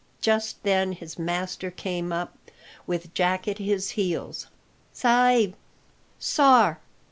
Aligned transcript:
Just 0.19 0.63
then 0.63 0.93
his 0.93 1.19
master 1.19 1.69
came 1.69 2.11
up, 2.11 2.35
with 2.87 3.13
Jack 3.13 3.47
at 3.47 3.59
his 3.59 3.91
heels. 3.91 4.47
"Sa'b! 4.91 5.53
Sar!" 6.17 6.79